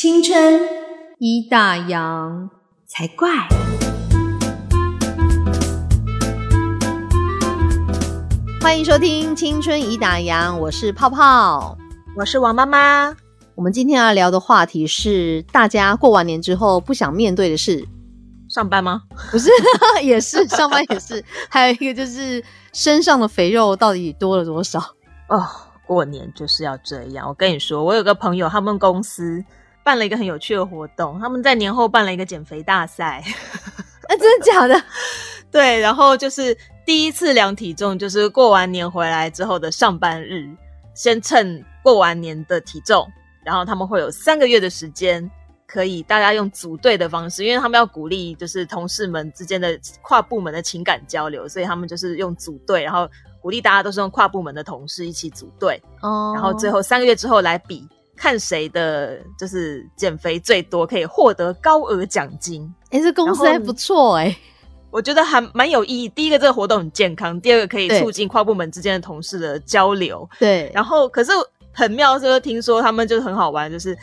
[0.00, 0.60] 青春
[1.18, 2.48] 一大洋
[2.86, 3.28] 才怪。
[8.60, 11.76] 欢迎收听《青春已打烊》，我是泡泡，
[12.16, 13.12] 我是王妈妈。
[13.56, 17.84] 我们今天要聊的话题是大家过完年之后不想面对的事。
[18.48, 19.02] 上班吗？
[19.32, 19.50] 不是，
[20.04, 21.24] 也是上班也是。
[21.50, 22.40] 还有一个就是
[22.72, 24.78] 身上的肥肉到底多了多少？
[25.28, 25.44] 哦，
[25.88, 27.26] 过年就是要这样。
[27.26, 29.44] 我跟你说，我有个朋友，他们公司
[29.88, 33.24] 办了一个很有趣的活动，他们在年后办了一个减肥大赛。
[34.06, 34.78] 哎，真的假的？
[35.50, 40.46] 对，然后就是第一次量体重，就是过完年回来之后的上班日，
[40.92, 43.10] 先称过完年的体重，
[43.42, 45.26] 然后他们会有三个月的时间。
[45.66, 53.08] 可以，大家用组队的方式，因为他们要鼓励就是同事们之间的跨部门的情感交流，所以他们就是用组队，然后
[53.40, 57.86] 鼓励大家都是用跨部门的同事一起组队，哦，然后最后三个月之后来比，
[58.18, 62.70] 看谁的就是减肥最多，可以获得高额奖金。
[62.90, 64.36] 哎，这公司还不错哎，
[64.90, 66.08] 我觉得还蛮有意义。
[66.08, 70.28] 第一个，这个活动很健康；第二个，可以促进跨部门之间的同事的交流。
[70.38, 71.30] 对，然后可是
[71.72, 73.96] 很妙，就是听说他们就是很好玩，就是。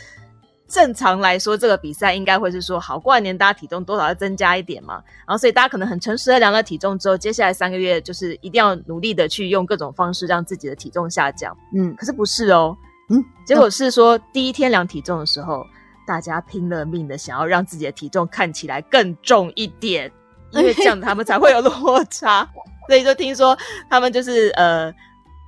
[0.68, 11.56] 正常来说，这个比赛应该会是说，好过完年大家体重多少要增加一点嘛，然后所以大家可能很诚实的量了体重之后，接下来三个月就是一定要努力的去用各种方式让自己的体重下降。
[11.76, 12.76] 嗯，可是不是哦，
[13.10, 15.66] 嗯，结果是说第一天量体重的时候，
[16.08, 20.12] 大家拼了命的想要让自己的体重看起来更重一点，
[20.52, 22.48] 因为这样他们才会有落差。
[22.88, 23.58] 所以就听说
[23.90, 24.92] 他们就是呃，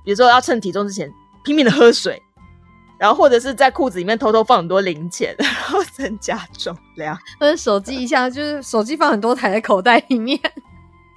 [0.04, 1.08] 比如说要称体重之前
[1.44, 2.20] 拼命的喝水。
[2.98, 10.36] 然后或者是在裤子里面偷偷放很多零钱，然后增加重量， 或者手机一下就是手机放很多台在口袋里面。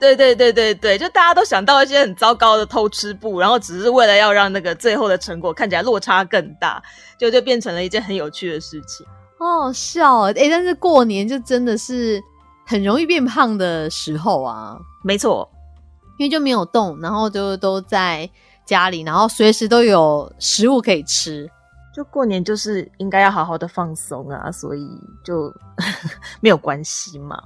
[0.02, 6.82] 对对对对对，就大家都想到一些很糟糕的偷吃步，然后只是为了要让那个最后的成果看起来落差更大，
[7.20, 9.06] 就就变成了一件很有趣的事情。
[9.38, 10.34] 好笑哎！
[10.34, 12.20] 但是过年就真的是
[12.66, 14.76] 很容易变胖的时候啊。
[15.04, 15.48] 没错，
[16.18, 18.28] 因为就没有动，然后就都在
[18.66, 21.48] 家里，然后随时都有食物可以吃。
[21.96, 24.88] 就过年就是应该要好好的放松啊，所以
[25.24, 25.54] 就
[26.42, 27.40] 没有关系嘛。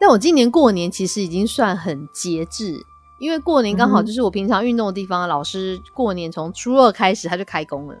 [0.00, 2.80] 但我今年过年其实已经算很节制，
[3.18, 7.94] 因为过年刚好就是我平常运动的地方，老师过年从初二开始他就开工了，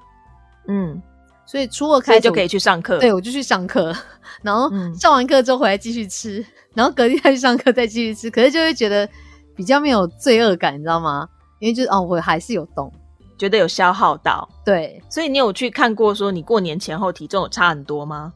[0.68, 1.02] 嗯，
[1.44, 2.98] 所以初二开始就可以去上课。
[2.98, 3.94] 对，我就去上课，
[4.42, 6.44] 然后上完课之后回来继续吃，
[6.74, 9.08] 然后隔天再去上课再继续吃，可是就会觉得
[9.56, 11.28] 比较没有罪恶感，你知道吗？
[11.58, 12.92] 因为就是哦，我还是有动。
[13.36, 18.32] 觉得有消耗到，对，所以你有去看过说你过年前后体重有差很多吗？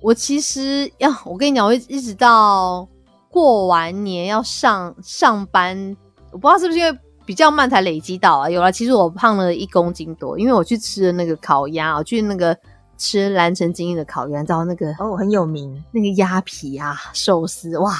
[0.00, 2.88] 我其实要我跟你讲，我一直到
[3.36, 5.94] 过完年要上上班，
[6.32, 8.48] 我不知道是不是因为比较慢才累积到啊。
[8.48, 12.56] 有了，其实我胖了一公斤多，因为我去吃了那个烤鸭，我去那个
[12.96, 17.92] 吃蓝城精英的烤鸭，知道那个哦很有名，那个鸭皮啊寿司，哇，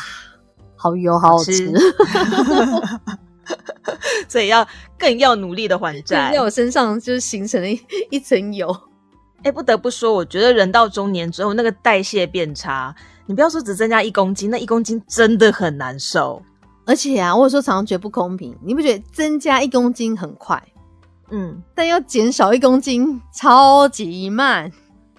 [0.74, 1.70] 好油，好好吃。
[4.26, 4.66] 所以要
[4.98, 7.78] 更要努力的还债，在我身上就是形成了一
[8.12, 8.74] 一层油。
[9.42, 12.96] 哎，不得不说，我觉得人到中年之后，那个代谢变差。
[13.26, 16.40] 你不要说只增加一公斤，那一公斤真的很难受。
[16.84, 18.56] 而且啊，我有时候常常觉得不公平。
[18.62, 20.62] 你不觉得增加一公斤很快，
[21.30, 24.70] 嗯，但要减少一公斤超级慢。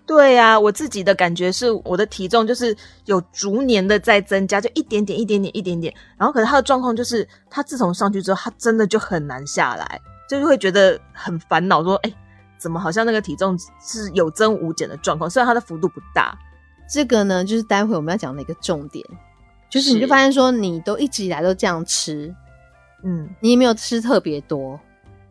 [0.06, 2.74] 对啊，我自己的感觉是，我的体重就是
[3.04, 5.94] 有逐年的在增加，就一点点、一点点、一点点。
[6.18, 12.14] 然后，可是他的状况就是，他自从上去之后，他真的就很难下来，就是会觉得很烦恼，说：“哎，
[12.58, 15.30] 怎么好像那个体重是有增无减的状况？
[15.30, 16.34] 虽然它的幅度不大。”
[16.90, 19.06] 这个呢，就是待会我们要讲的一个重点，
[19.70, 22.34] 就是你就发现说，你都一直以来都这样吃，
[23.04, 24.80] 嗯，你也没有吃特别多，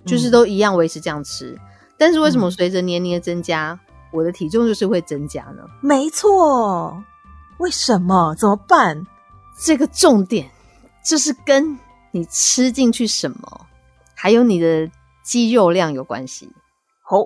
[0.05, 1.59] 就是都一样维持这样吃，
[1.97, 3.79] 但是为什么随着年龄的增加？
[4.13, 7.03] 我的体重就是会增加呢，没错。
[7.59, 8.35] 为什么？
[8.37, 9.05] 怎么办？
[9.61, 10.49] 这个重点
[11.05, 11.79] 就是跟
[12.13, 13.67] 你吃进去什么，
[14.15, 14.89] 还有你的
[15.23, 16.51] 肌肉量有关系。
[17.03, 17.19] 好，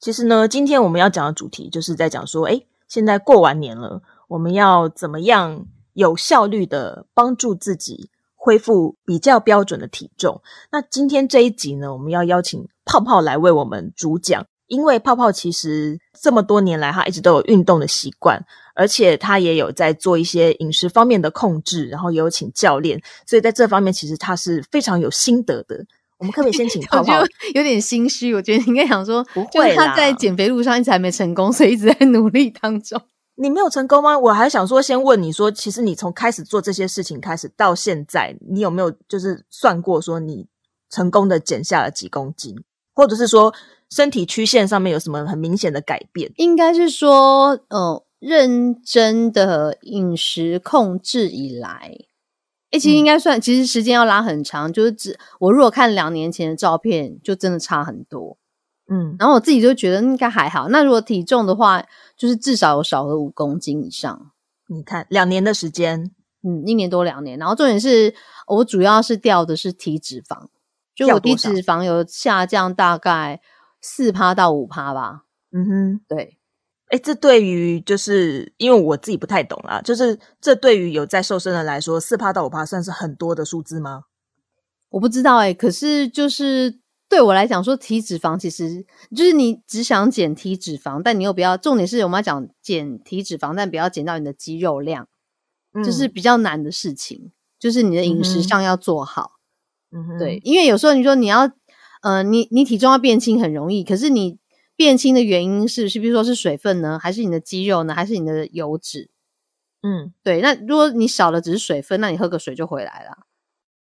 [0.00, 2.62] 其实呢，今天我们要讲的主题就是在讲说，哎，
[2.94, 10.40] 现在过完年了，我们要怎么样有效率的帮助自己恢复比较标准的体重？
[10.70, 14.46] 那今天这一集呢，我们要邀请泡泡来为我们主讲。
[14.68, 18.40] 因为泡泡其实这么多年来，他一直都有运动的习惯，
[18.76, 25.84] 而且他也有在做一些饮食方面的控制，然后也有请教练，所以在这方面其实他是非常有心得的。
[26.24, 27.12] 我们可不可以先请 泡泡？
[27.54, 32.98] 有点心虚，我觉得应该想说，不会他在减肥路上一直还没成功，所以一直在努力当中。
[33.36, 34.18] 你没有成功吗？
[34.18, 40.46] 我还想说，先问你说，其实你从开始做这些事情开始到现在，你有没有就是算过说你
[40.88, 42.56] 成功的减下了几公斤，
[42.94, 43.52] 或者是说？
[43.90, 46.32] 身体曲线上面有什么很明显的改变？
[46.36, 51.96] 应该是说，呃，认真的饮食控制以来，
[52.74, 58.36] 哎，其实应该算，其实时间要拉很长，就是只我如果看两年前的照片，就真的差很多。
[58.90, 60.68] 嗯，然后我自己就觉得应该还好。
[60.68, 61.84] 那如果体重的话，
[62.16, 64.32] 就是至少有少了五公斤以上。
[64.66, 66.10] 你看，两年的时间，
[66.42, 67.38] 嗯，一年多两年。
[67.38, 68.12] 然后重点是
[68.48, 70.48] 我主要是掉的是体脂肪，
[70.96, 73.40] 就我体脂肪有下降大概
[73.80, 75.22] 四趴到五趴吧。
[75.52, 76.38] 嗯哼，对。
[76.94, 84.04] 哎，这对于就是因为我自己不太懂啊，就是这对于有在瘦身的来说，四趴到五趴算是很多的数字吗？
[84.90, 95.08] 我不知道哎，可是就是对我来讲说，体脂肪其实就是你只想减体脂肪，但你又不要，重点是我们要讲减体脂肪，但不要减到你的肌肉量，
[95.84, 99.32] 就是比较难的事情，就是你的饮食上要做好。
[100.16, 101.50] 对，因为有时候你说你要，
[102.02, 104.38] 呃，你你体重要变轻很容易，可是你。
[104.76, 109.10] 变轻的原因是是，比如说是水分呢，还是你的肌肉呢，还是你的油脂？
[109.82, 110.40] 嗯，对。
[110.40, 113.26] 那如果你少了只是水分，那你喝个水就回来了。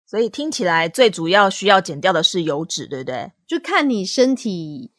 [0.05, 3.31] 所以听起来最主要需要减掉的是油脂，对不对？
[3.45, 4.91] 就看你身体，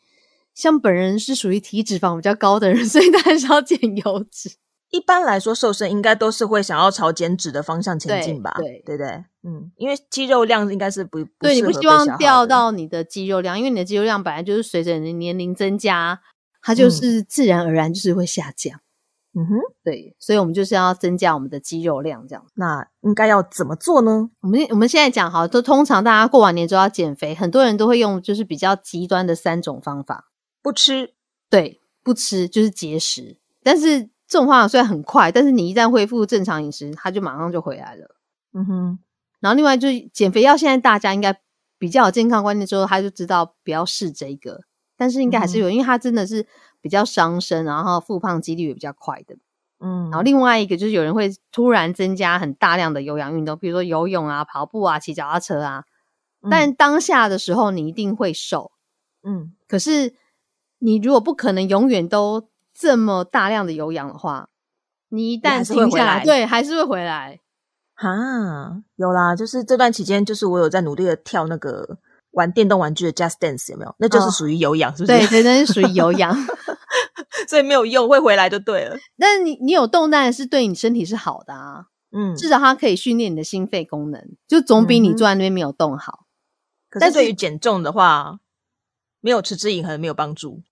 [0.55, 4.51] 像本人是属于体脂肪比较高的人，所以当然是要减油脂。
[4.91, 8.53] 一般来说，瘦身应该都是会想要朝减脂的方向前进吧？
[8.59, 9.07] 对对对，
[9.45, 16.21] 嗯，因为肌肉量应该是不对，你不希望掉到你的肌肉量，因为你的肌肉量本来就是随着你的年龄增加，
[16.61, 18.81] 它就是自然而然就是会下降。
[19.33, 19.55] 嗯哼，
[19.85, 22.45] 对，所以我们就是要增加我们的肌肉量，这样。
[22.55, 24.29] 那应该要怎么做呢？
[24.41, 31.15] 我们我们现在讲好，都通常大家过完年之后要减肥，很多人都会用就是比较极端的三种方法：不吃，
[31.49, 34.11] 对，不吃就是节食，但是。
[34.31, 38.15] 这种方法虽然很快，但是你一旦恢复正常饮食，它就马上就回来了。
[38.55, 38.99] 嗯哼。
[39.41, 41.41] 然后另外就是减肥药，现在大家应该
[41.79, 44.61] 比较有健康观念之后，他就知道不要试这个。
[44.97, 46.47] 但是应该还是有，因为它真的是
[46.81, 49.35] 比较伤身，然后复胖几率也比较快的。
[49.81, 50.05] 嗯。
[50.11, 55.85] 然后另外一个就是有人会突然增加很大量的有氧运动，比如说游泳啊、跑步啊、骑脚踏车啊。
[56.49, 58.71] 但当下的时候你一定会瘦。
[59.25, 59.55] 嗯。
[59.67, 60.15] 可是
[60.79, 62.49] 你如果不可能永远都。
[62.81, 64.49] 这么大量的有氧的话，
[65.11, 67.39] 你一旦停下来，对，还是会回来。
[67.95, 68.09] 哈，
[68.97, 71.99] 有啦，就是这段期间，就是我有在努力的跳那个
[72.31, 73.95] 玩电动玩具的 Just Dance，有没有？
[73.99, 75.19] 那就是属于有氧，是不是？
[75.19, 76.35] 对，对，那是属于有氧，
[77.47, 78.97] 所以没有用，会回来就对了。
[79.19, 81.89] 但是你你有动，当然是对你身体是好的啊。
[82.13, 86.25] 嗯，至少它可以训练你的心肺功能，就总比你坐在那边没有动好。
[86.89, 88.41] 可是对于减重的话，
[89.21, 90.63] 没有持之以恒没有帮助。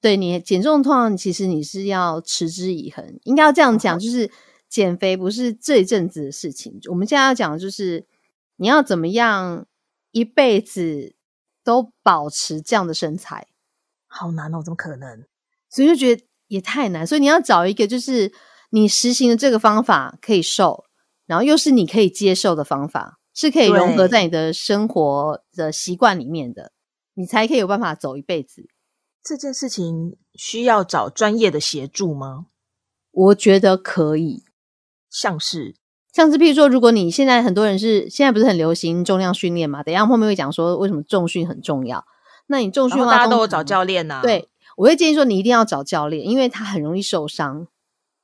[0.00, 4.30] 对你减重通常其实你是要持之以恒，应该要这样讲，就是
[4.68, 6.78] 减肥不是这一阵子的事情。
[6.88, 8.06] 我们现在要讲的就是
[8.56, 9.66] 你要怎么样
[10.12, 11.14] 一辈子
[11.64, 13.48] 都保持这样的身材，
[14.06, 15.24] 好难哦，怎么可能？
[15.68, 17.06] 所以就觉得也太难。
[17.06, 18.32] 所以你要找一个就是
[18.70, 20.84] 你实行的这个方法可以瘦，
[21.26, 26.72] 然后又是你可以接受的方法，是可以融合在你的生活的习惯里面的，
[27.14, 28.68] 你才可以有办法走一辈子。
[29.28, 32.46] 这件事情需要找专业的协助吗？
[33.10, 34.42] 我觉得可以，
[35.10, 35.74] 像是
[36.10, 39.82] 像是，譬如说，如果你现在很多人是现在不是很流行重量训练嘛？
[39.82, 42.06] 等下后面会讲说为什么重训很重要。
[42.46, 44.20] 那你重训的话，大家都有找教练呐。
[44.22, 44.48] 对，
[44.78, 47.66] 我会建议说你一定要找教练，因为他很容易受伤。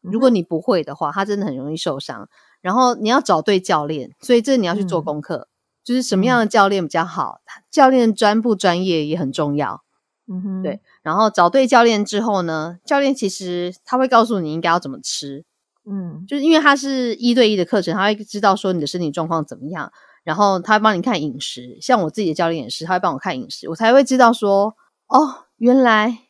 [0.01, 2.31] 如果你不会的话，他真的很容易受伤。
[2.63, 5.49] 然后你要找对教练，所以这你要去做功课，
[5.85, 9.85] 就是什么样的教练比较好，教练专不专业也很重要。
[10.27, 15.45] 嗯哼，对，然后找对教练之后呢，教练其实他会告诉你应该要怎么吃，
[15.85, 19.93] 嗯，就是因为他是一对一的课程，他会知道说你的身体状况怎么样，
[20.25, 21.77] 然后他会帮你看饮食。
[21.83, 24.75] 像我自己的教练也是，他会帮我看饮食，我才会知道说，
[25.09, 26.21] 哦，原来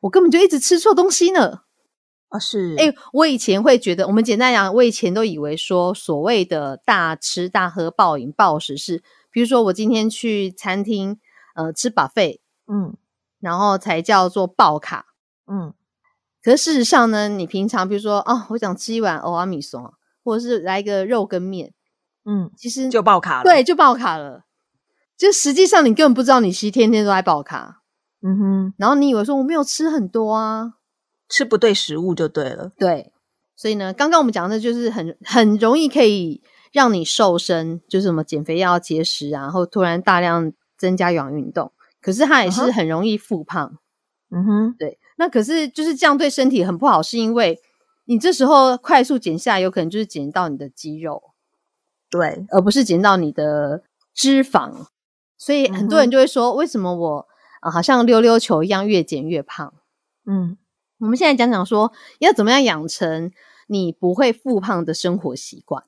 [0.00, 1.60] 我根本就一直吃错东西呢。
[2.30, 11.20] 啊，是，哎，我以前会觉得，我们简单讲，我以前都以为说所谓的大吃大喝、暴饮暴食是，比如说我今天去餐厅，
[11.54, 12.96] 呃，吃 buffet，嗯。
[13.40, 15.06] 然后才叫做爆卡，
[15.50, 15.74] 嗯，
[16.42, 19.92] 可是事实上呢，你平常比如说哦，我想吃一碗欧阿米松，
[20.22, 21.72] 或者是来一个肉跟面，
[22.24, 24.44] 嗯，其实就爆卡了，对，就爆卡了。
[25.16, 27.82] 就实际上你根本不知道你其实天天都在爆卡，
[28.22, 28.74] 嗯哼。
[28.78, 30.74] 然后你以为说我没有吃很多啊，
[31.28, 33.12] 吃不对食物就对了，对。
[33.56, 36.42] 所以呢，刚刚我们讲的就是很很容易可以
[36.72, 41.70] 让你瘦身，就是什么减肥药、节食啊，然后突然大量增加有氧运动。
[42.00, 43.78] 可是它也是很容易复胖，
[44.30, 44.98] 嗯哼，对。
[45.16, 47.60] 那可是就是这样对身体很不好，是因为
[48.06, 51.22] 你这时候快速减下，有可能就是减到你的肌肉，
[52.08, 53.82] 对，而不是减到你的
[54.14, 54.86] 脂肪。
[55.36, 57.28] 所以很多人就会说，为什么我
[57.62, 59.74] 呃，好像溜溜球一样越减越胖。
[60.24, 60.56] 嗯，
[61.00, 63.30] 我们现在讲讲说，要怎么样养成
[63.66, 65.84] 你不会复胖的生活习惯。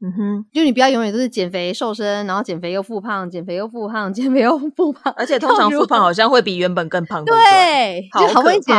[0.00, 7.24] 嗯哼，就你不要永远都是减肥瘦身，然后减肥又复胖，减肥又复胖，减肥又复胖，而且通 常复胖好像会比原本更胖。
[7.24, 8.76] 对，好不容易减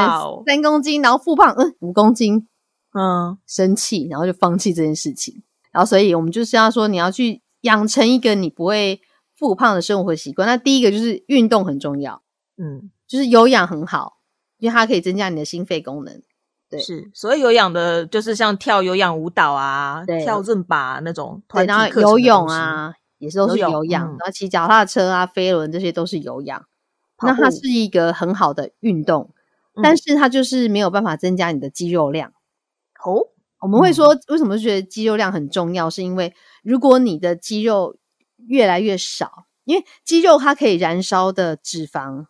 [0.47, 2.47] 三公斤，然后复胖，嗯，五公斤，
[2.93, 5.43] 嗯生气，然后就放弃这件事情。
[5.73, 9.01] 然后，所以我们就是要说，你要去养成一个你不会
[9.37, 10.47] 复胖的生活习惯。
[10.47, 12.21] 那第一个就是运动很重要，
[12.57, 14.13] 嗯，就是有氧很好，
[14.57, 16.21] 因为它可以增加你的心肺功能。
[16.69, 26.65] 对是，所以有氧的，就是像跳有氧舞蹈啊，对跳润吧那种对，然后团体课程游泳，啊，也是都是有氧，嗯然后骑脚踏车啊、飞轮这些都是有氧。
[27.21, 29.33] 那它是一个很好的运动，
[29.75, 32.31] 嗯但是它就是没有办法增加你的肌肉量。
[33.03, 33.27] 哦，
[33.61, 35.89] 我们会嗯说，为什么觉得肌肉量很重要？
[35.89, 36.33] 是因为
[36.63, 37.97] 如果你的肌肉
[38.47, 42.27] 越来越少，因为肌肉它可以燃烧的脂肪，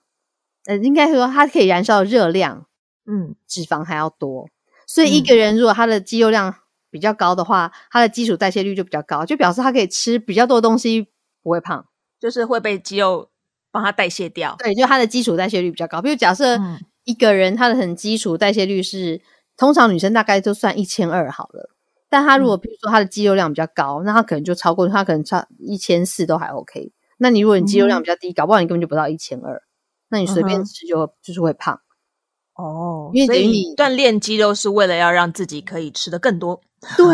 [0.66, 2.66] 呃，应该说它可以燃烧的热量，
[3.10, 4.48] 嗯脂肪还要多。
[4.86, 6.54] 所以一嗯个人如果他的肌肉量
[6.92, 11.08] 比较高的话，他的基础代谢率就比较高，就表示他可以吃比较多的东西，
[11.42, 11.86] 不会胖。
[12.20, 13.30] 就是会被肌肉
[13.72, 14.56] 帮他代谢掉。
[14.60, 16.02] 对，就他的基础代谢率比较高。
[16.02, 19.22] 比如假设嗯一个人他的很基础代谢率是，
[19.58, 21.70] 通常女生大概就算一千二好了。
[22.10, 26.92] 但他如果嗯比如说他的肌肉量比较高，那他可能就超过，他可能超一千四都还 OK。
[27.18, 29.62] 那你如果你肌肉量比较低，搞不好你根本就不到一千二，
[30.10, 31.80] 那你随便吃就、就是会胖。
[32.60, 36.60] 哦，因为所以你锻炼肌肉是为了要让自己可以吃的更多。
[36.98, 37.06] 对，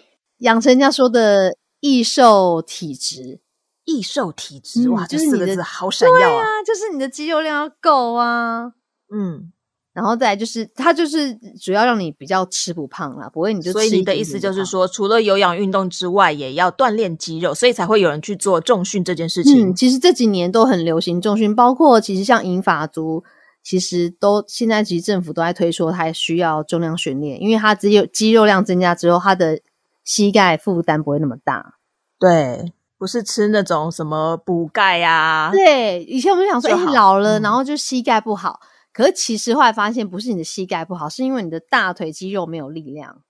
[0.40, 3.40] 养成人家说的易瘦体质，
[3.84, 6.42] 易瘦体质，嗯哇，这就是你的四个字好闪耀啊！
[6.42, 8.72] 啊，就是你的肌肉量要够啊。
[9.14, 9.52] 嗯，
[9.92, 19.68] 然后再来就是，它就是主要让你比较吃不胖啦，不会你就所以吃你的意思，就是说，除了有氧运动之外，也要锻炼肌肉，所以才会有人去做重训这件事情。
[19.70, 23.22] 嗯，其实这几年都很流行重训，包括其实像银发族，
[23.64, 29.58] 其实都现在其实政府都在推说它需要重量训练，因为它只有肌肉量增加之后，它的
[30.04, 31.76] 膝盖负担不会那么大。
[32.20, 38.60] 对，不是吃那种什么补钙呀，对，以前我们想说，哎、老了，嗯然后就膝盖不好。
[38.92, 43.22] 可是其实后来发现，不是你的膝盖不好，是因为你的大腿肌肉没有力量，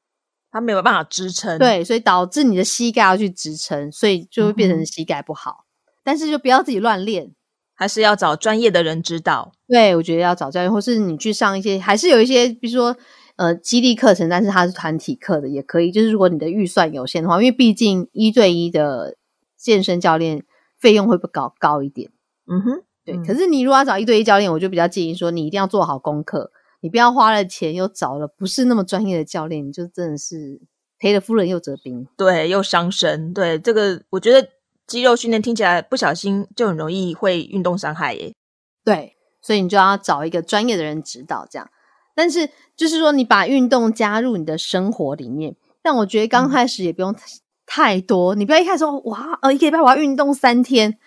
[0.51, 5.65] 它没有办法支撑。，对，所以导致你的膝盖要去支撑，所以就会变成膝盖不好。
[6.03, 7.33] 但是就不要自己乱练，
[7.75, 9.53] 还是要找专业的人指导。
[9.69, 12.97] 对我觉得要找教练，或是你去上一些，还是有一些，比如说
[13.37, 15.91] 呃激励课程，但是它是团体课的也可以。
[15.91, 19.17] 就是如果你的预算有限的话，因为毕竟一对一的
[19.57, 20.45] 健身教练
[20.79, 22.11] 费用会不高高一点。
[22.47, 30.61] 嗯哼，对，嗯可是你如果要找一对一教练，我就比较建议说，你一定要做好功课，你不要花了钱又找了不是那么专业的教练，你就真的是
[30.99, 32.07] 赔了夫人又折兵。
[32.17, 33.33] 对，又伤身。
[33.33, 34.47] 对，这个我觉得
[34.87, 38.35] 肌肉训练听起来不小心就很容易会运动伤害耶。
[38.85, 41.69] 对，所以你就要找一个专业的人指导这样。
[42.15, 47.15] 但是就是说，你把运动加入你的生活里面，但我觉得刚嗯开始也不用
[47.67, 50.99] 太多，你不要一开始说哇，呃，一个礼拜我要运动三天。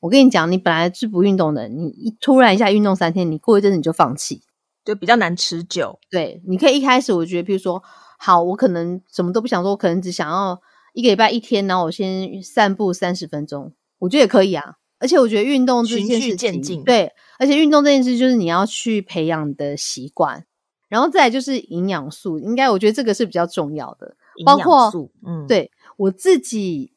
[0.00, 4.42] 我跟你讲，你本来是不运动的，你一突然一下运动三天，你过一阵子你就放弃。
[4.84, 5.96] 就比较难持久。
[6.10, 7.80] 对，你可以一开始我觉得，比如说，
[8.18, 10.60] 好，我可能什么都不想做，我可能只想要
[10.92, 14.76] 一个礼拜一天，然后我先散步三十分钟，我觉得也可以啊。
[14.98, 20.46] 而且我觉得运动这件事情，渐进对，而且运动这件事就是你要去培养的习惯，
[20.88, 24.16] 然后再来就是营养素，应该我觉得这个是比较重要的。
[24.46, 26.92] 包括素，嗯，，对我自己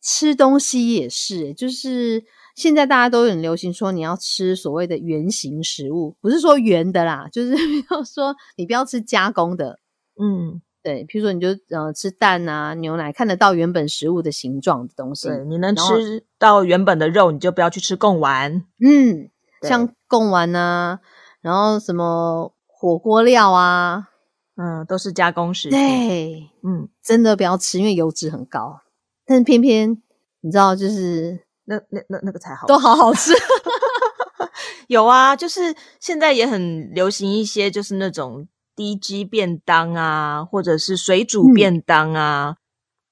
[0.00, 2.24] 吃东西也是，就是
[2.54, 9.80] 现在大家都很流行说你要吃所谓的原形食物，不是说圆的啦，就是 比如说你不要吃加工的，
[10.18, 18.64] 嗯，对，譬如说你就呃吃蛋啊、牛奶，看得到原本食物的形状的东西，对，你能吃到原本的肉，你就不要去吃贡丸。
[18.82, 19.28] 嗯，
[19.60, 21.00] 像贡丸啊，
[21.42, 24.08] 然后什么火锅料啊，
[24.56, 25.78] 嗯，都是加工食品。
[25.78, 28.80] 对，嗯，真的不要吃，因为油脂很高，
[29.26, 30.02] 但是偏偏
[30.40, 33.34] 你知道就是那那那那个才好都好好吃。
[34.88, 42.54] 有啊，就是现在也很流行一些，就是那种低脂便当啊，或者是水煮嗯便当啊。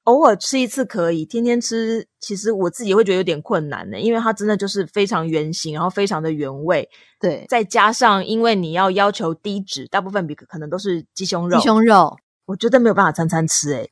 [0.05, 12.17] 偶尔吃一次可以，天天吃，其实我自己会觉得有点困难的，因为它真的就是非常原形，然后非常的原味，对，再加上因为你要要求低脂，大部分比可能都是鸡胸肉，鸡胸肉。
[12.45, 13.91] 我觉得没有办法餐餐吃、欸，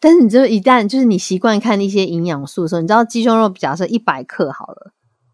[0.00, 4.92] 但是你就一旦就是你习惯看一些营养素的时候，你知道鸡胸肉假设一百克好了，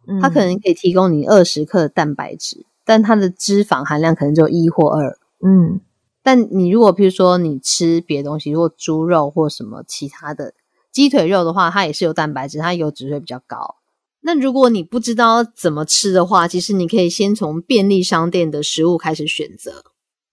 [0.08, 5.18] 嗯它可能可以提供你二十克的蛋白质，但它的脂肪含量可能就一或二。
[5.44, 5.80] 嗯
[6.22, 10.52] 但你如果譬如说你吃别的东西，如果猪肉或什么其他的
[10.92, 13.76] 鸡腿肉的话，它也是有蛋白质，它油脂会比较高。
[14.20, 19.84] 那如果你不知道怎么吃的话，其实你可以先从便利商店的食物开始选择。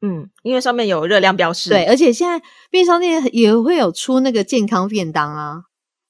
[0.01, 1.69] 嗯，因为上面有热量标示。
[1.69, 5.63] 对，，而且现在便利商店也会有出那个健康便当啊。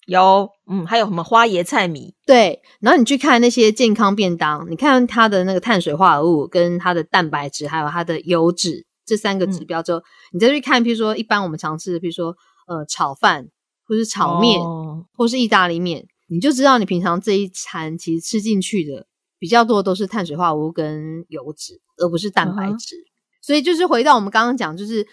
[0.05, 2.13] 有，嗯，还有什么花椰菜米？
[2.25, 12.35] 对，然后你去看那些健康便当，你看它的那个碳水化合物、跟它的蛋白质，还有它的油脂这三个指标之后，你再去看，譬如说一般我们常吃的，譬如说
[12.67, 13.47] 呃炒饭，
[13.87, 19.07] 或是炒面，哦或是意大利面，你就知道你平常这一餐其实吃进去的
[19.39, 22.95] 比较多都是碳水化合物跟油脂，而不是蛋白质。
[23.41, 25.05] 所以就是回到我们刚刚讲，就是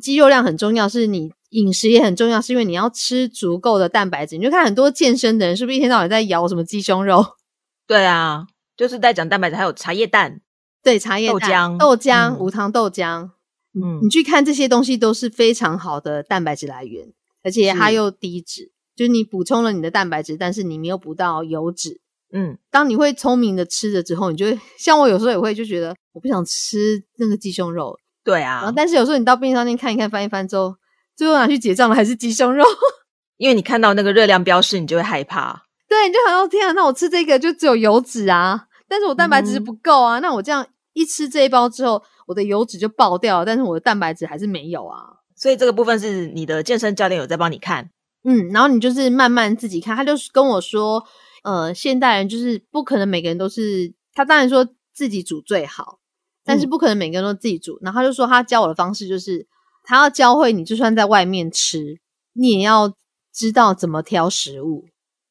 [0.00, 4.36] 肌肉量很重要，是你饮食也很重要，是因为你要吃足够的蛋白质。
[4.36, 7.24] 你就看很多健身的人，是不是一天到晚在摇什么鸡胸肉？
[7.86, 10.40] 对啊，就是在讲蛋白质，还有茶叶蛋。
[10.82, 13.30] 对，茶叶蛋豆浆豆浆、嗯无糖豆浆，
[13.74, 17.12] 嗯你去看这些东西都是非常好的蛋白质来源，
[17.42, 22.00] 而且它又低脂，就是你补充了你的蛋白质，但是你没有补到油脂。
[22.30, 30.76] 嗯，当你会聪明的吃了之后，你就会 像我有时候也会就觉得我不想吃那个鸡胸肉，对然后啊，但是有时候你到便利商店看一看翻一翻之后，
[31.18, 32.64] 最后拿去结账的还是鸡胸肉，
[33.38, 35.64] 因为你看到那个热量标示，你就会害怕。
[35.88, 45.18] 对，你就想说天啊，那我吃这个就只有油脂啊，但是我蛋白质嗯不够啊，那我这样一吃这一包之后，我的油脂就爆掉了，但是我的蛋白质还是没有啊。
[45.34, 47.90] 所以这个部分是你的健身教练有在帮你看。
[48.22, 51.04] 嗯，然后你就是慢慢自己看，他就是跟我说，
[51.42, 55.98] 呃，现代人就是不可能每个人都是，他当然说自己煮最好，
[56.44, 57.78] 但是嗯不可能每个人都自己煮。
[57.80, 59.46] 然后他就说他教我的方式就是，
[59.88, 61.98] 他要教会你，就算在外面吃，
[62.34, 62.92] 你也要
[63.32, 64.84] 知道怎么挑食物。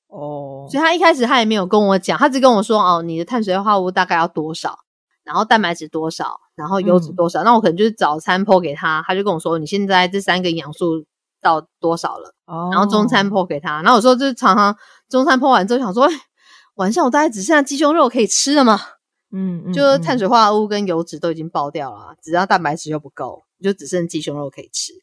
[0.07, 4.79] 哦所以他一开始他也没有跟我讲，他只跟我说哦，你的碳水化合物大概要多少，
[5.23, 7.43] 然后蛋白质多少，然后油脂嗯多少。
[7.43, 11.05] 那我可能就是早餐剖给他，他就跟我说你现在这三个营养素
[11.39, 12.33] 到多少了。
[12.47, 14.75] 哦然后中餐剖给他，然后有时候就是常常
[15.07, 16.11] 中餐剖完之后想说，哎，
[16.75, 18.79] 晚上我大概只剩下鸡胸肉可以吃了嘛，
[19.31, 24.93] 嗯，嗯就是碳嗯水化合物跟油脂都已经爆掉了啊，只要蛋白质又不够，就只剩鸡胸肉可以吃。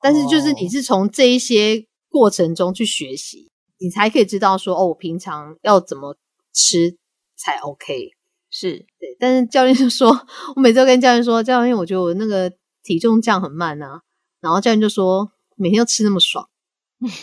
[0.00, 6.16] 但是就是你哦是从这一些过程中去学习，你才可以知道说，哦，我平常要怎么
[6.52, 6.96] 吃
[7.36, 8.10] 才 OK。
[8.48, 10.08] 是对，但是教练就说，
[10.54, 12.50] 我每次都跟教练说，教练，我觉得我那个
[12.82, 14.00] 体重降很慢啊，
[14.40, 16.48] 然后教练就说，每天都吃那么爽。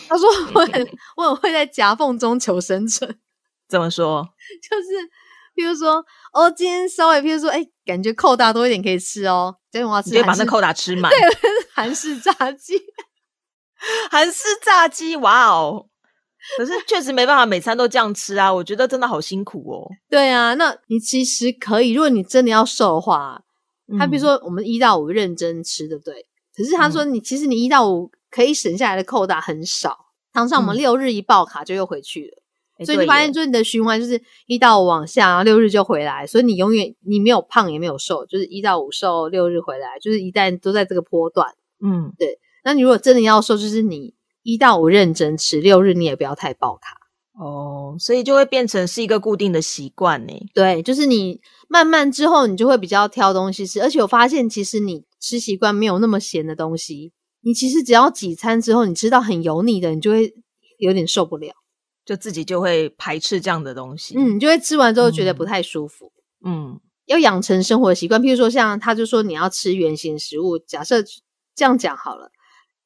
[0.06, 3.18] 他说 我很 我很会在夹缝中求生存，
[3.66, 4.28] 怎么说？
[4.62, 5.10] 就是
[5.54, 11.10] 比如说哦，今天稍微比如说哎，感觉扣大多一点可以吃哦，今天我要吃你就把那扣打吃满。
[11.10, 11.20] 对
[11.74, 12.74] 韩式炸鸡，
[14.10, 15.86] 韩式炸鸡，哇哦！
[16.58, 19.88] 可是确实没办法每餐都这样吃啊，我觉得真的好辛苦哦。
[20.10, 23.42] 对啊，那你其实可以，如果你真的要瘦的话，
[23.98, 26.26] 他比如嗯说我们一到五认真吃，对不对？
[26.56, 29.98] 可是他说你、其实你一到五可以省下来的扣打很少，
[30.32, 32.42] 常常我们嗯六日一爆卡就又回去了，
[32.78, 41.48] 诶所以你发现就是你的循环就是一到五往下，然后六日就回来，所以你永远你没有胖也没有瘦，就是一到五瘦，六日回来，就是一旦都在这个波段。
[41.84, 46.96] 嗯，对那你如果真的要瘦，就是你一到五认真吃，六日你也不要太爆卡。
[47.36, 50.32] 哦，所以就会变成是一个固定的习惯呢。
[50.54, 60.32] 对，就是你慢慢之后，你就会比较挑东西吃，而且我发现其实你吃习惯没有那么咸的东西，你其实只要几餐之后，你吃到很油腻的，你就会
[60.78, 61.52] 有点受不了，
[62.04, 64.14] 就自己就会排斥这样的东西。
[64.16, 66.12] 嗯，你就会吃完之后觉得不嗯太舒服。
[66.44, 71.02] 嗯要养成生活习惯，譬如说像他就说你要吃原形食物，假设
[71.54, 72.30] 这样讲好了，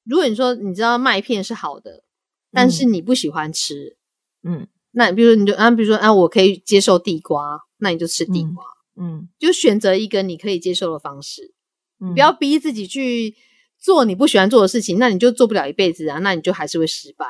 [0.05, 2.03] 如果你说你知道麦片是好的，
[2.51, 3.97] 但是你不喜欢吃，
[4.43, 8.65] 嗯那比如说你就啊，比如说啊，我可以接受地瓜，那你就吃地嗯瓜，
[8.97, 11.55] 嗯，就选择一个你可以接受的方式。
[12.01, 13.37] 嗯不要逼自己去
[13.79, 17.27] 做你不喜欢做的事情，那你就做不了一辈子啊，那你就还是会失败。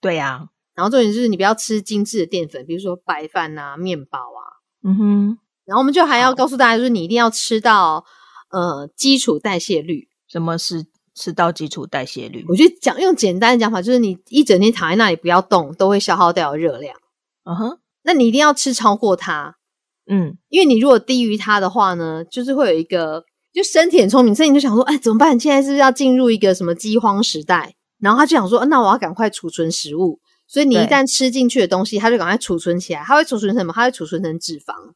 [0.00, 0.48] 对呀。
[0.74, 4.42] 然后重点就是你不要吃精致的淀粉，比如说白饭啊、面包啊。
[4.82, 8.04] 嗯哼，然后我们就还要告诉大家，就是你一定要吃到
[8.50, 10.08] 呃基础代谢率。
[10.26, 10.84] 什么是
[11.14, 12.44] 吃到基础代谢率？
[12.48, 16.96] 我觉得讲用简单的讲法，就是你一整天躺在那里不要动，都会消耗掉热量。
[17.44, 19.54] 嗯哼，那你一定要吃超过它，
[20.10, 25.38] 嗯因为你如果低于它的话呢，就是会有一个，就身体很聪明，身体就想说，哎，怎么办？
[25.38, 27.76] 现在是不是要进入一个什么饥荒时代？
[28.00, 30.20] 然后他就想说，那我要赶快储存食物。
[30.54, 33.02] 所以你一旦吃进去的东西，它就赶快储存起来。
[33.02, 33.72] 它会储存什么？
[33.72, 34.92] 它会储存成脂肪，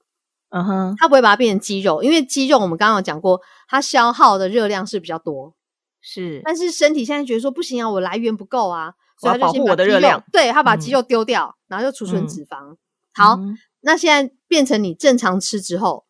[0.51, 5.57] 嗯哼，它不会把它变成肌肉，因为肌肉我们刚刚有讲过，它消耗的热量是比较多。
[6.01, 12.77] 是但是身体现在觉得说不行啊，我来源不够啊，所以它就先把热量，对它把嗯肌肉丢掉，然后就储存嗯脂肪。
[13.13, 16.05] 好，嗯那现在变成你正常吃之后，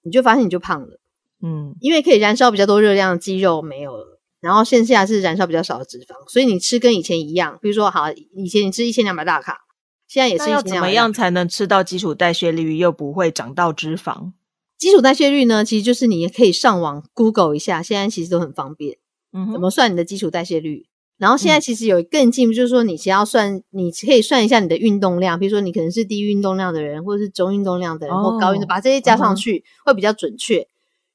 [0.00, 0.98] 你就发现你就胖了，
[1.42, 7.58] 嗯因为可以燃烧比较多热量的肌肉没有了，然后剩下是燃烧比较少的脂肪，所以你吃跟以前一样。
[7.60, 9.58] 比如说，好，以前你吃一千两百大卡，
[10.06, 14.32] 现在也是那要怎么样才能吃到基础代谢率又不会长到脂肪？
[14.76, 15.64] 基础代谢率呢？
[15.64, 18.98] 其实就是你也可以上网 Google 一下，现在其实都很方便。
[19.32, 20.86] 嗯怎么算你的基础代谢率？
[21.18, 30.68] 然后现在其实有更进一步，就是说你其实要算，你可以算一下你的运动量，比如说你可能是低运动量的人，或者是中运动量的人，或高运动，把这些加上去会比较准确。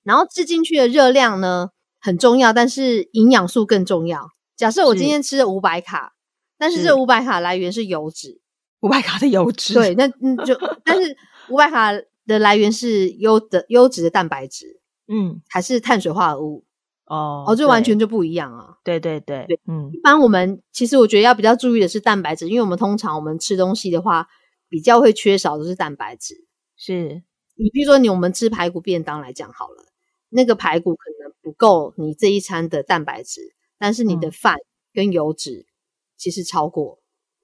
[0.04, 1.70] 然后吃进去的热量呢
[2.04, 4.30] 很重要，但是营养素更重要。
[4.58, 6.14] 假设我今天吃了五百卡，
[6.58, 8.42] 但是这五百卡来源是油脂，
[8.82, 11.16] 五百卡的油脂，对，那嗯就但是
[11.48, 11.94] 五百卡
[12.28, 16.66] 的来源是优的优质的蛋白质， 嗯，还是碳水化合物？
[17.06, 18.78] 哦哦，这完全就不一样啊！
[18.84, 24.28] 对对对对，嗯一般我们其实我觉得要比较注意的是蛋白质，因为我们通常我们吃东西的话，
[24.70, 26.48] 比较会缺少的是蛋白质。
[26.78, 27.24] 是，
[27.56, 29.86] 你比如说你我们吃排骨便当来讲好了，
[30.30, 34.56] 那个排骨可能不够你这一餐的蛋白质，但是你的嗯饭
[34.94, 35.68] 跟油脂
[36.18, 37.00] 其实超过，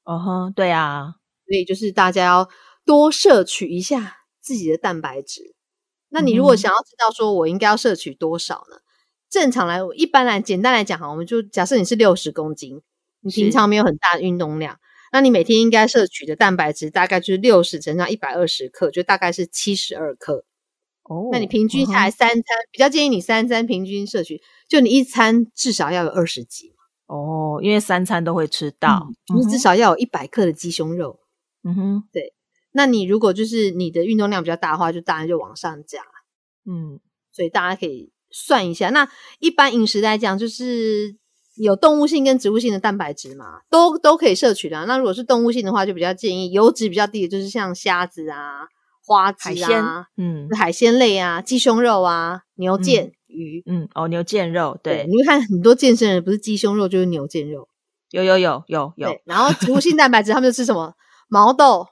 [0.06, 2.50] 哦哼，对啊，所以就是大家要
[2.86, 5.54] 多摄取一下自己的蛋白质。
[6.08, 8.78] 那你如果想要知道说我应该要摄取多少呢？
[9.30, 12.82] 正常来，一般来简单来讲哈，我们就假设你是六十公斤，
[13.20, 14.80] 你平常没有很大的运动量，
[15.12, 20.46] 那你每天应该摄取的蛋白质大概就是六十乘上一百二十克，就大概是七十二克。
[21.10, 26.72] 哦，那你平均下来嗯三餐，比较建议你三餐平均摄取，就你一餐至少要有二十几，
[27.08, 31.20] 哼哦，因为三餐都会吃到，就是至少要有一百克的鸡胸肉。
[31.64, 32.34] 嗯哼，对
[32.72, 36.02] 那你如果就是你的运动量比较大的话，就当然就往上加。
[36.66, 37.00] 嗯
[37.32, 38.90] 所以大家可以算一下。
[38.92, 41.16] 那一般饮食来讲，就是
[41.58, 44.86] 有动物性跟植物性的蛋白质嘛，都都可以摄取的啊。
[44.86, 48.68] 那如果是动物性的话，就比较建议油脂比较低的，就是像虾子啊、
[49.10, 53.64] 花海鲜枝啊、，嗯海鲜类啊、鸡胸肉啊、牛腱、鱼。
[53.66, 57.68] 嗯，哦，牛腱肉，对，你会看很多健身人不是鸡胸肉就是牛腱肉。
[58.12, 60.94] 有有有有有，，然后植物性蛋白质他们就吃什么
[61.28, 61.88] 毛豆、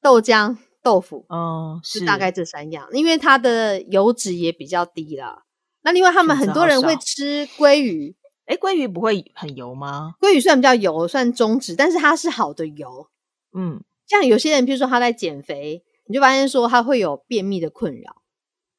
[0.00, 1.26] 豆浆、豆腐。
[1.28, 5.42] 哦，是大概这三样，因为它的油脂也比较低啦。
[5.82, 10.14] 那另外，他们很多人会吃鲑鱼，哎，鲑鱼不会很油吗？
[10.18, 13.06] 鲑鱼虽然比较油，算中脂，但是它是好的油。
[13.54, 18.16] 嗯，像有些人，譬如说他在减肥，你就发现说它会有便秘的困扰，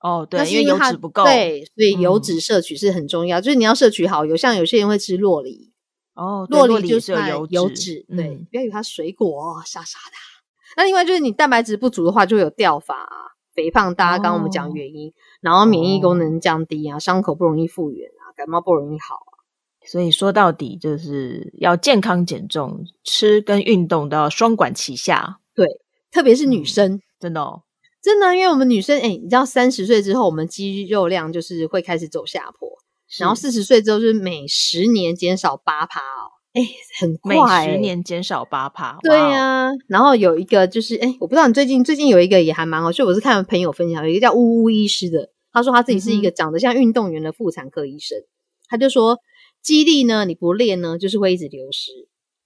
[0.02, 4.36] 哦，那对，因为油脂不够，对，所以油嗯脂摄取是很重要，就是你要摄取好油。
[4.36, 5.72] 像有些人会吃洛梨，
[6.16, 10.28] 哦，洛梨就是有算油油脂，对，嗯不要以为它水果哦傻傻的啊。
[10.78, 13.16] 那另外就是你蛋白质不足的话，就会有掉发啊、
[13.54, 19.32] 肥胖，大家刚刚我们讲哦原因，然后免疫功能降低啊，伤口不容易复原啊，感冒不容易好啊。
[19.86, 25.66] 所以说到底就是要健康减重，吃跟运动都要双管齐下，对
[26.12, 27.64] 特别是女嗯生，真的哦。
[28.02, 32.70] 真的，因为我们女生，哎、你知道三十岁之后，我们肌肉量就是会开始走下坡，
[33.20, 36.62] 然后是四十岁之后就是每十年减少八趴哦，哎、
[37.02, 37.78] 很每快、十欸。
[37.80, 48.18] 年减少八趴，对呀、然后有一个就是，哎、我不知道你最近最近有一个也还蛮好，就我是看朋友分享，有一个叫呜呜医师的，他说他自己是一个嗯长得像运动员的妇产科医生，
[48.70, 49.20] 他就说
[49.62, 51.92] 肌力呢你不练呢，就是会一直流失，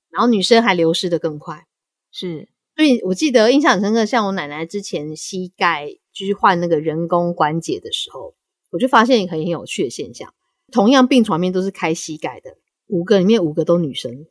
[0.09, 1.67] 然后女生还流失的更快。
[2.11, 8.33] 是所以我记得印象很深刻，像我奶奶之前膝盖就是换那个人工关节的时候，
[8.71, 10.33] 我就发现一个很有趣的现象，
[10.71, 12.57] 同样病床面都是开膝盖的，
[12.87, 14.25] 五个里面五个都女生，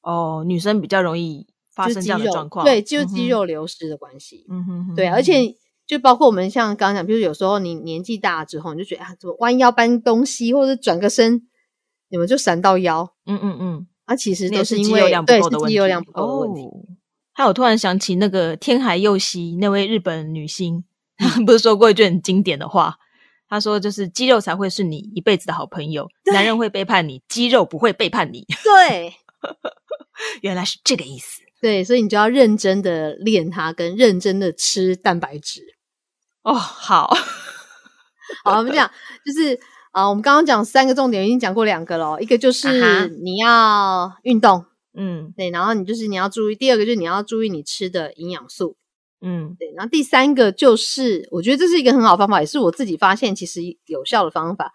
[0.00, 4.46] 哦，女生比较容易发生这样的状况，对，就肌，肉流失的关系。
[4.48, 4.86] 嗯哼。
[4.86, 5.54] 哼对，而且
[5.86, 11.46] 就包括我们像刚刚讲，比如有时候你年纪大了之后，你就觉得啊，怎么弯腰搬东西，或者转个身，
[12.08, 16.62] 你们就闪到腰，嗯嗯嗯，啊，其实都因为是肌肉量不对够的问题，是肌肉量不够的问题。
[16.62, 16.95] 哦
[17.36, 20.82] 还有突然想起那个天海佑希那位日本女星，
[21.18, 22.96] 她 不是说过一句很经典的话？
[23.46, 28.44] 她说：“就是肌肉才会是你一辈子的好朋友，男人会背叛你，肌肉不会背叛你。
[28.64, 29.12] 对
[30.40, 35.60] 原来是这个意思对，所以你就要认真的练它，跟认真的吃蛋白质。
[36.42, 36.54] 哦。
[36.54, 37.14] 好，
[38.44, 38.90] 好，我们讲
[39.24, 39.60] 就是
[39.92, 44.64] 啊，我们刚刚讲三个重点，已经讲过两个了，一个就是你要运动，
[44.96, 45.32] 嗯。
[45.36, 48.76] 对，然后你就是你要注意，第二个就是你要注意你吃的营养素，
[49.20, 49.54] 嗯。
[49.58, 54.72] 对，然后第三个就是我觉得这是一个很好方法，也是我自己发现其实有效的方法，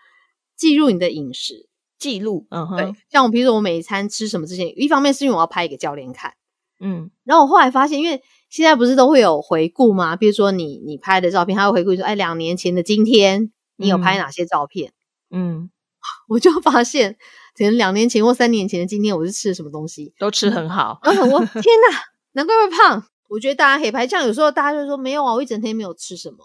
[0.55, 1.67] 记录你的饮食。
[1.99, 6.33] 记录，嗯对哼，，像我比如说我每一餐吃什么之前，一方面是因为我要拍给教练看，
[6.79, 7.11] 嗯。
[7.23, 10.15] 然后我后来发现，因为现在不是都会有回顾吗？
[10.15, 14.17] 比如说你你拍的照片，他会回顾说，哎，两年前的今天你有拍嗯。
[14.17, 14.93] 哪些照片？
[15.29, 15.69] 嗯，
[16.27, 17.17] 我就发现，
[17.55, 20.13] 可能两年前或三年前的今天，我是吃了什么东西。
[20.19, 21.97] 都吃很好，然后我 天哪，
[22.33, 23.03] 难怪会胖。
[23.29, 26.37] 我觉得大家可以拍，像有时候大家就说没有啊，我一整天没有吃什么。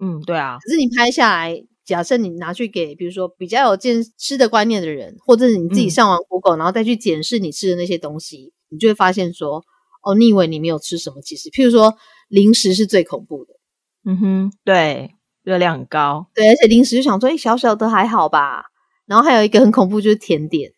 [0.00, 9.64] 嗯，对啊，可是你拍下来，假设你拿去给，比如说比较有健吃的观念的人，或者是你自己嗯上完 Google，、然后再去检视你吃的那些东西，你就会发现说，
[10.02, 11.96] 哦，你以为你没有吃什么，其实譬如说
[12.28, 13.54] 零食是最恐怖的。
[14.04, 16.26] 嗯哼，对，热量很高。
[16.34, 18.66] 对，而且零食就想说，哎，小小的还好吧。
[19.06, 20.72] 然后还有一个很恐怖，就是甜点。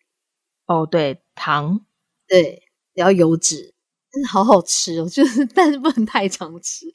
[0.65, 1.81] 哦，对，糖，
[2.27, 2.61] 对，
[2.93, 3.73] 然后油脂，
[4.11, 6.85] 但是好好吃哦，就是 但是不能太常吃。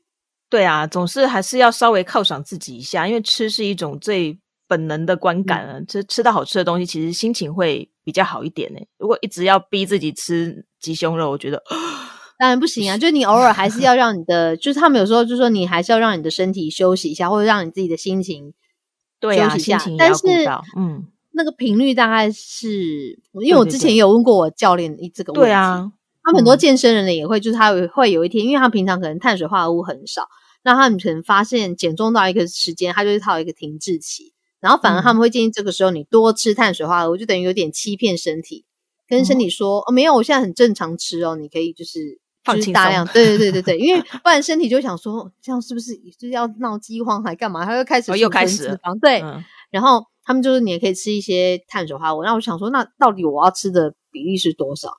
[0.48, 5.80] 对啊，总是还是要稍微犒赏自己一下，因为吃是一种最本能的观感啊。
[5.88, 8.78] 吃吃到好吃的东西，其实心情会比较好一点呢。
[8.96, 11.60] 如果一直要逼自己吃鸡胸肉，我觉得
[12.38, 12.96] 当然不行啊。
[12.96, 18.54] 就你偶尔还是要让你的，就是他们有时候就说你还是要让你的身体休息一下，或者让你自己的心情
[19.18, 20.26] 对啊，心情但是
[20.76, 21.08] 嗯。
[21.36, 25.90] 那个频率大概是，因为我之前有问过我教练一这个问题，对啊，
[26.22, 30.28] 他很多健身人呢也会，就是他会有一天，因为他平常可能碳水化合物很少，
[30.62, 38.64] 那他们可能发现减重到一个时间，他就是套一个停滞期，然后反而他们会建议这个时候你多吃碳水化合物，就等于有点欺骗身体，
[39.08, 49.20] 跟身体说哦没有，我现在很正常吃哦，你可以就是放弃大量，对对对对对， 因为不然身体就想说这样是不是就是要闹饥荒还干嘛，他又开始又开始对，
[49.70, 50.06] 然后。
[50.24, 54.90] 他们就是你也可以吃一些碳水化合物，那我想说，那到底我要吃的比例是多少？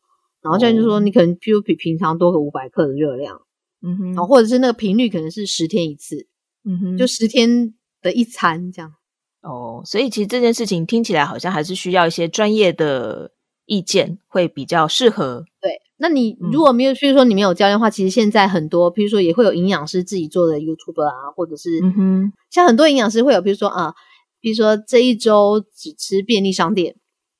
[0.42, 3.42] 然后教练就说，你可能譬如比平常多个五百克的热量，
[3.82, 6.28] 嗯哼，然后或者是那个频率可能是十天一次，
[6.64, 8.94] 嗯哼，就十天的一餐这样。
[9.42, 13.32] 哦，所以其实这件事情听起来好像还是需要一些专业的
[13.66, 15.44] 意见会比较适合。
[15.60, 23.96] 对，那你如果没有，譬如说你没有教练的话，其实现在很多，譬如说也会有营养师自己做的 YouTube 啊，或者是，嗯哼，像很多营养师会有，譬如说啊。
[24.46, 26.98] 比如说这一周只吃便利商店，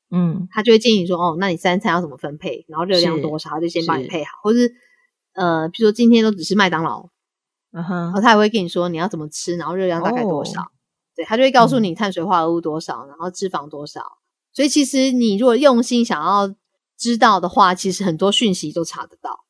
[0.10, 4.74] 嗯，他就会建议你说，哦，那你三餐要怎么分配，然后热量多少，他就先帮你配好，或是
[5.36, 7.10] 呃，比如说今天都只吃麦当劳，
[7.74, 10.64] 嗯哼，然后他也会跟你说你要怎么吃，然后热量大概多少，
[11.16, 14.02] 对他就会告诉你碳水化合物多少，然后脂肪多少，
[14.52, 16.56] 所以其实你如果用心想要
[16.98, 19.42] 知道的话，其实很多讯息都查得到，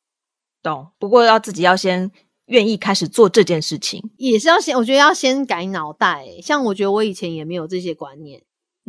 [0.62, 0.88] 懂？
[0.98, 2.12] 不过要自己要先。
[2.46, 6.24] 愿意开始做这件事情，也是要先，我觉得要先改脑袋。
[6.40, 8.40] 像我觉得我以前也没有这些观念，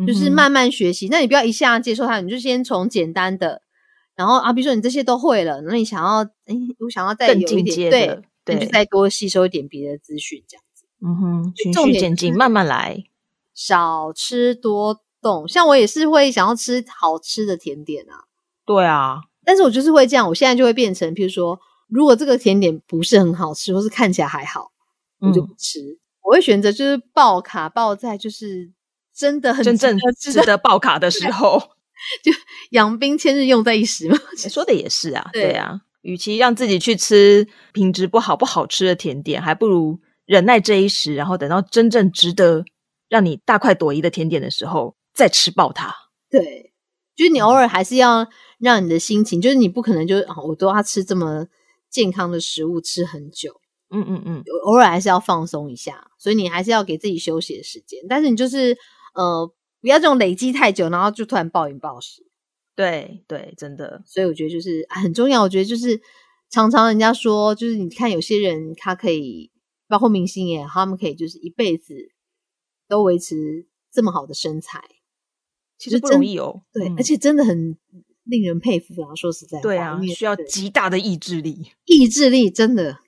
[0.06, 1.08] 就是慢慢学习。
[1.10, 3.64] 那你不要一下接受它，你就先从简单的，
[4.16, 10.86] 然后啊，比如说你这些都会了，那你想要，哎，我想要再有一点，对，你，就再多吸收一点别的资讯，这样子。
[11.04, 13.06] 嗯哼，循序渐进，慢慢来，
[13.56, 15.48] 少吃多动。
[15.48, 18.26] 像我也是会想要吃好吃的甜点啊，
[18.68, 21.60] 对啊，但是我就是会这样，我现在就会变成，譬如说。
[21.88, 24.72] 如果这个甜点不是很好吃，或是看起来还好，
[25.20, 25.80] 我就不吃。
[26.22, 28.70] 我会选择就是爆卡爆在就是
[29.16, 31.58] 真的很真正值得爆卡的时候，
[32.22, 32.32] 就
[32.72, 34.18] 养兵千日用在一时嘛。
[34.50, 35.80] 说的也是啊，对啊。
[36.02, 42.66] 与其让自己去吃品质不好不好吃的甜点，还不如忍耐这一时，然后等到真正值得
[43.08, 45.96] 让你大快朵颐的甜点的时候再吃爆它。
[46.30, 46.74] 对，
[47.16, 48.28] 就是你偶尔还是要
[48.60, 51.48] 让你的心情，就是你不可能就我都要吃这么。
[51.90, 58.06] 健康的食物吃很久，嗯嗯嗯，偶尔还是要放松一下，所以你还是要给自己休息的时间。
[58.10, 58.78] 但是你就是
[59.16, 62.26] 呃，不要这种累积太久，然后就突然暴饮暴食。
[62.76, 64.04] 对对，真的。
[64.06, 65.42] 所以我觉得就是很重要。
[65.42, 66.00] 我觉得就是
[66.50, 69.52] 常常人家说，就是你看有些人他可以，
[69.88, 71.96] 包括明星也，他们可以就是一辈子
[72.88, 74.84] 都维持这么好的身材，
[75.80, 76.62] 其实不容易哦。
[76.72, 77.78] 对，而且真的很。
[78.30, 79.16] 令人佩服啊！
[79.16, 83.00] 说实在，对啊，需要极大的意志力，意志力真的。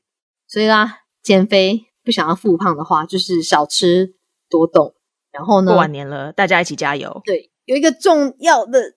[0.47, 4.15] 所以啦，减肥不想要复胖的话，就是少吃
[4.49, 4.95] 多动。
[5.31, 7.21] 然后呢，过完年了，大家一起加油。
[7.25, 8.95] 对，有一个重要的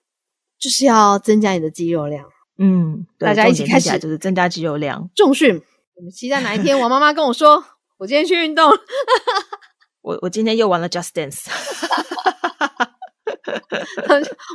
[0.57, 2.25] 就是要增加你的肌肉量。
[2.57, 5.61] 嗯，大家一起开始就是增加肌肉量，重训。
[5.95, 7.63] 我们期待哪一天，我妈妈跟我说，
[7.97, 8.69] 我今天去运动。
[10.01, 11.45] 我我今天又玩了 Just Dance。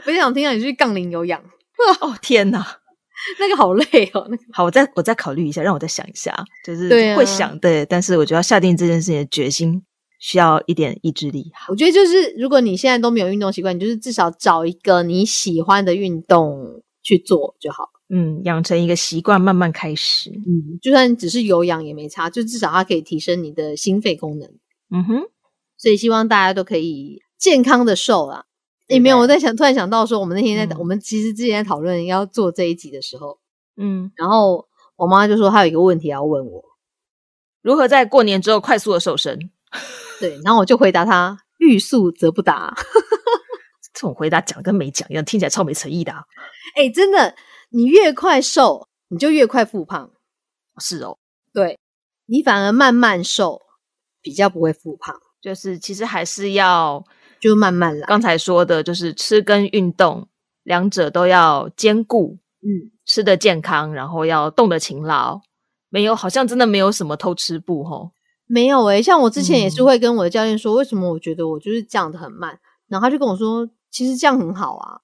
[0.05, 1.43] 我就想听到你去杠铃有氧。
[2.01, 2.64] 哦天哪，
[3.38, 4.27] 那个好累哦。
[4.31, 9.83] 那个好，我再我再考虑一下，让我再想一下，就是会想对，但是我觉得下定这件事情的决心
[10.19, 11.51] 需要一点意志力。
[11.69, 17.88] 我觉得就是，如果你现在都没有运动习惯，你就是至少找一个你喜欢的运动去做就好。
[18.11, 20.31] 嗯，养成一个习惯，慢慢开始。
[20.31, 24.49] 嗯，就算只是有氧也没差，就至少它可以提升你的心肺功能。
[24.91, 25.23] 嗯哼，
[25.77, 28.45] 所以希望大家都可以健康的瘦啊。
[28.88, 33.38] 也没有，我在想，突然想到说，我们那天在我们其实之前在讨论要做这一集的时候，
[33.77, 36.64] 嗯，然后我妈就说她有一个问题要问我，
[37.61, 39.51] 如何在过年之后快速的瘦身？
[40.18, 42.74] 对，然后我就回答她：欲速则不达。
[43.92, 46.12] 这种回答讲跟没讲一样，听起来超没诚意的。
[46.74, 47.35] 哎，真的，
[47.68, 50.11] 你越快瘦，你就越快复胖。
[50.79, 51.18] 是哦，
[51.53, 51.79] 对，
[52.24, 53.61] 你反而慢慢瘦，
[54.22, 55.14] 比较不会复胖。
[55.42, 57.05] 就是其实还是要。
[57.40, 58.07] 就慢慢来。
[58.07, 60.27] 刚才说的就是吃跟运动
[60.64, 65.40] 两者都要兼顾，嗯，吃的健康，然后要动的勤劳，
[65.88, 68.11] 没有，好像真的没有什么偷吃步吼。
[68.46, 75.01] 没有诶、像我之前也是嗯会跟我的教练说，为什么我觉得我就是降的很慢，然后他就跟我说，其实这样很好啊，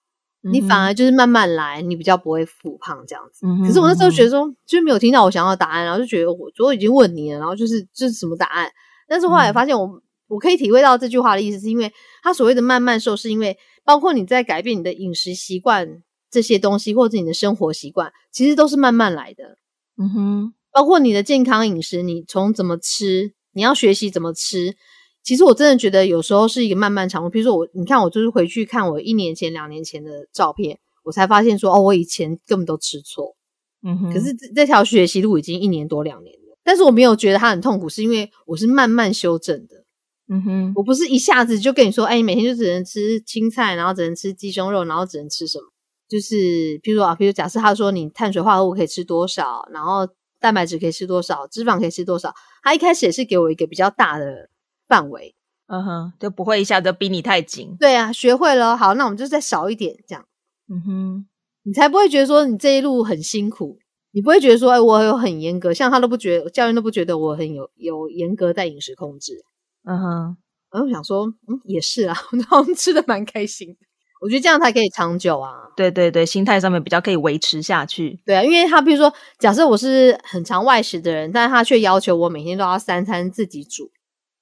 [0.50, 3.46] 你反而就是慢慢来，你比较不会复胖这样子。
[3.46, 8.70] 嗯，可是我那时候觉得，说，就是没有听到我想要的答案，然后就觉得我我已经问你了，然后就是这是什么答案？
[9.06, 19.58] 但是后来嗯发现我，我可以体会到这句话的意思，是因为他所谓的慢慢瘦，是因为包括你在改变你的饮食习惯这些东西，或者你的生活习惯，其实都是慢慢来的。
[19.96, 24.74] 嗯哼，包括你的健康饮食，你从怎么吃，你要学习怎么吃。
[25.22, 27.30] 其实我真的觉得有时候是一个漫漫长路。
[27.30, 33.36] 比如说我，你看我就是回去看我一年前、两年前的照片，我才发现说，哦，我以前根本都吃错。
[33.82, 39.83] 嗯哼，可是这这条学习路已经一年多两年了，但是我没有觉得它很痛苦，是因为我是慢慢修正的。
[40.28, 45.64] 嗯哼，我不是一下子就跟你说，哎，你每天就只能吃青菜，然后只能吃鸡胸肉，然后只能吃什么？
[46.08, 46.34] 就是
[46.80, 50.08] 譬如说啊，比如假设他说你碳水化合物可以吃多少，然后
[50.40, 54.48] 蛋白质可以吃多少，脂肪可以吃多少，他一开始也是给我一个比较大的
[54.88, 55.34] 范围。
[55.66, 57.74] 嗯哼，就不会一下子逼你太紧。
[57.80, 60.26] 对啊，学会了，好，那我们就再少一点，这样
[60.68, 61.26] 嗯哼，
[61.64, 63.78] 你才不会觉得说你这一路很辛苦，
[64.12, 69.42] 你不会觉得说，哎，我有很严格，像他都不觉得，教练都不觉得我很有有严格在饮食控制。
[69.84, 70.36] 嗯哼，
[70.72, 73.76] 然后我想说，嗯，也是啊， 然后吃的蛮开心的。
[74.20, 75.52] 我觉得这样才可以长久啊。
[75.76, 78.18] 对对对，心态上面比较可以维持下去。
[78.24, 83.90] 对啊，因为他比如说，假设我是很常外食的人，但是他却要求我每天都要三餐自己煮，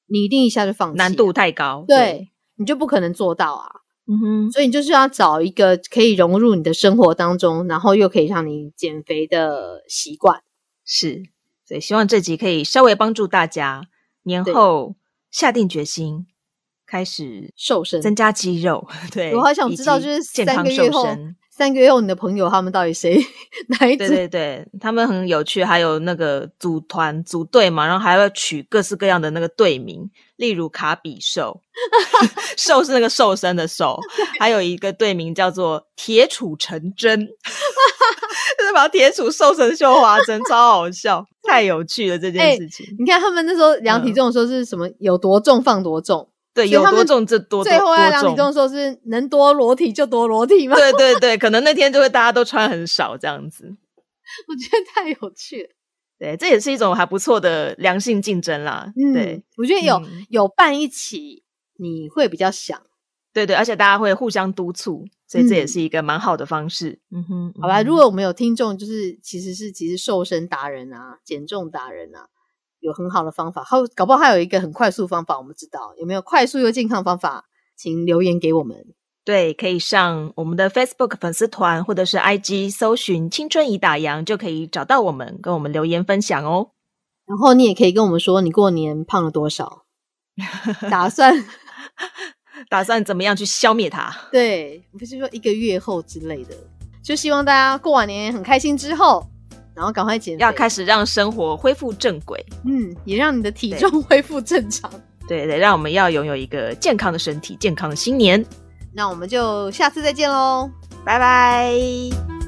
[0.07, 1.85] 你一定一下就放弃了难度太高。
[1.89, 3.81] 对，你就不可能做到啊。
[4.07, 10.41] 嗯哼，所以你就是要找一个可以融入你的生活当中，然后又可以让你减肥的习惯。
[10.85, 11.23] 是，
[11.67, 13.83] 所以希望这集可以稍微帮助大家
[14.25, 14.95] 年后
[15.33, 16.27] 下定决心，
[16.87, 18.87] 开始瘦身增加肌肉。
[19.11, 23.25] 对，我好想知道，就是健康三个月后瘦身。，三个月后你的朋友他们到底谁
[23.79, 23.99] 哪一组？
[23.99, 31.61] 对对对，他们很有趣，还有那个组团组队嘛，然后还要取各式各样的那个队名，例如卡比兽，
[32.59, 33.97] 兽是那个瘦身的瘦，
[34.41, 37.29] 还有一个队名叫做铁杵成针，
[38.59, 42.85] 就是把铁杵瘦成绣花针，超好笑，太有趣了这件哎事情。
[42.99, 44.89] 你看他们那时候量体重的时候是什么？
[44.99, 50.77] 有多重放多重，对，有多重就多最后要量体重的时候是能多裸体就多裸体吗？
[50.77, 53.65] 对对对，可能那天就会大家都穿很少这样子。
[54.49, 55.69] 我觉得太有趣了。
[56.19, 58.93] 对，这也是一种还不错的良性竞争啦。
[58.97, 61.43] 嗯，对，我觉得有、嗯有伴一起，
[61.79, 62.81] 你会比较想。
[63.33, 67.01] 对对，而且大家会互相督促，所以这也嗯是一个蛮好的方式。
[67.11, 72.29] 嗯哼，好吧，如果我们有听众，就是其实是其实瘦身达人啊、减重达人啊，
[72.83, 78.77] 有很好的方法，还有搞不好还有一个很快速方法，我们知道有没有快速又健康方法，请留言给我们。
[79.25, 86.71] 对，可以上我们的 Facebook 粉丝团或者是 IG 搜寻“青春已打烊”，就可以找到我们，跟我们留言分享哦。
[87.25, 89.85] 然后你也可以跟我们说你过年胖了多少，
[90.91, 91.33] 打算
[92.69, 94.13] 打算怎么样去消灭它？
[94.33, 96.57] 对，不是说一个月后之类的，
[97.01, 99.25] 就希望大家过完年很开心之后，
[99.75, 102.45] 然后赶快减肥，要开始让生活恢复正轨。
[102.65, 104.91] 嗯，也让你的体重 恢复正常。
[105.29, 108.45] 对对，让我们要拥有一个健康的身体，健康的新年。
[108.93, 110.71] 那我们就下次再见喽。
[111.05, 112.42] 拜拜。